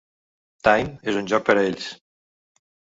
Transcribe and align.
Time: 0.69 0.89
‘És 1.13 1.21
un 1.23 1.31
joc 1.35 1.47
per 1.51 1.59
a 1.59 1.69
ells’. 1.69 1.95